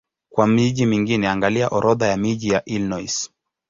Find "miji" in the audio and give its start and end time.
0.47-0.85, 2.17-2.47